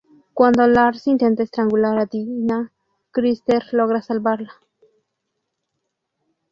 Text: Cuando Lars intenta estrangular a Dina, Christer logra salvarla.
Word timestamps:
Cuando 0.33 0.65
Lars 0.65 1.05
intenta 1.05 1.43
estrangular 1.43 1.99
a 1.99 2.07
Dina, 2.07 2.71
Christer 3.11 3.61
logra 3.71 4.01
salvarla. 4.01 4.51